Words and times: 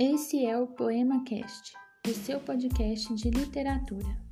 Esse 0.00 0.46
é 0.46 0.56
o 0.56 0.64
Poema 0.64 1.24
Cast, 1.24 1.72
o 2.06 2.10
seu 2.10 2.38
podcast 2.38 3.12
de 3.16 3.30
literatura. 3.30 4.27